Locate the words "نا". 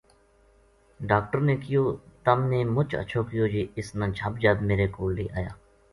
3.99-4.05